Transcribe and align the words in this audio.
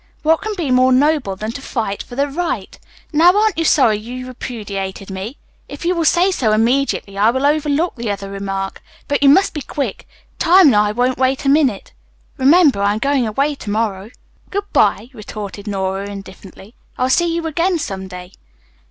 What 0.23 0.41
can 0.41 0.55
be 0.55 0.71
more 0.71 0.91
noble 0.91 1.35
than 1.35 1.51
to 1.51 1.61
fight 1.61 2.01
for 2.01 2.15
the 2.15 2.27
right? 2.27 2.79
Now, 3.13 3.37
aren't 3.37 3.59
you 3.59 3.63
sorry 3.63 3.99
you 3.99 4.25
repudiated 4.27 5.11
me? 5.11 5.37
If 5.69 5.85
you 5.85 5.93
will 5.93 6.05
say 6.05 6.31
so 6.31 6.53
immediately 6.53 7.19
I 7.19 7.29
will 7.29 7.45
overlook 7.45 7.95
the 7.97 8.09
other 8.09 8.27
remark. 8.31 8.81
But 9.07 9.21
you 9.21 9.29
must 9.29 9.53
be 9.53 9.61
quick. 9.61 10.07
Time 10.39 10.65
and 10.69 10.75
I 10.75 10.91
won't 10.91 11.19
wait 11.19 11.45
a 11.45 11.49
minute. 11.49 11.93
Remember, 12.39 12.81
I'm 12.81 12.97
going 12.97 13.27
away 13.27 13.53
to 13.53 13.69
morrow." 13.69 14.09
"Good 14.49 14.73
bye," 14.73 15.09
retorted 15.13 15.67
Nora 15.67 16.09
indifferently. 16.09 16.73
"I'll 16.97 17.07
see 17.07 17.31
you 17.35 17.45
again 17.45 17.77
some 17.77 18.07
day." 18.07 18.31